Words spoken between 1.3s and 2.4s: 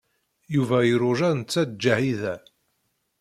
netta d Ǧahida.